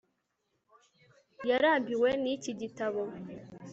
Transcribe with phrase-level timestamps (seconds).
[1.49, 3.01] Yarambiwe niki gitabo